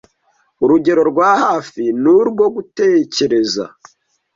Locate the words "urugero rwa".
0.63-1.31